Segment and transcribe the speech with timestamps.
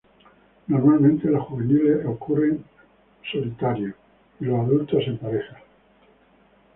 [0.65, 2.65] Normalmente los juveniles ocurren
[3.31, 3.93] solitarios,
[4.39, 5.59] y los adultos en parejas.